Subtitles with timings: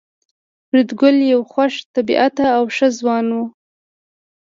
[0.67, 3.41] فریدګل یو خوش طبیعته او ښه ځوان و